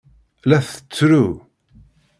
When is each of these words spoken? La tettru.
La 0.49 0.57
tettru. 0.67 1.25